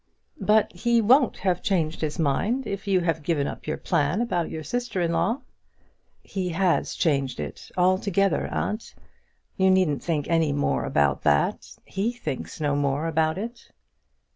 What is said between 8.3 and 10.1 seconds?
aunt. You needn't